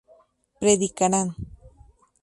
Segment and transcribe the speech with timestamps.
[0.59, 1.27] predicarán